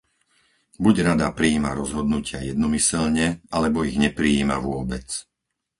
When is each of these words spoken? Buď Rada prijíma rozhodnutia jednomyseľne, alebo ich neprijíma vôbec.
Buď 0.83 0.95
Rada 1.13 1.27
prijíma 1.39 1.71
rozhodnutia 1.81 2.39
jednomyseľne, 2.49 3.25
alebo 3.57 3.77
ich 3.89 3.97
neprijíma 4.05 4.57
vôbec. 4.67 5.07